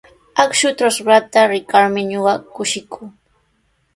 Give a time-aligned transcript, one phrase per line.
[0.43, 3.07] Akshu trakraata rikarmi ñuqa kushikuu.